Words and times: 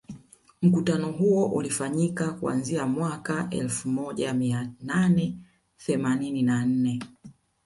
Mkutano 0.61 1.11
huo 1.11 1.45
ulifanyika 1.47 2.31
kuanzia 2.33 2.85
mwaka 2.87 3.47
elfu 3.49 3.89
moja 3.89 4.33
mia 4.33 4.71
nane 4.81 5.37
themanini 5.77 6.41
na 6.41 6.65
nne 6.65 7.01